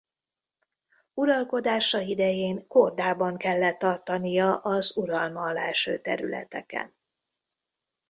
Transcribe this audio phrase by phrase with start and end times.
[1.13, 6.95] Uralkodása idején kordában kellett tartania az uralma alá eső területeken.